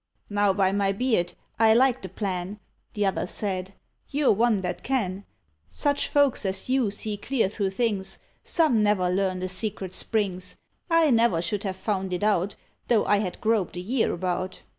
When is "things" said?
7.69-8.17